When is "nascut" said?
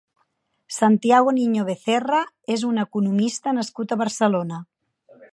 3.59-3.93